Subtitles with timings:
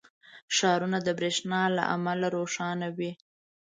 [0.55, 3.11] •ښارونه د برېښنا له امله روښانه وي.